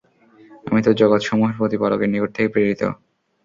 [0.65, 2.81] আমি তো জগতসমূহের প্রতিপালকের নিকট থেকে প্রেরিত।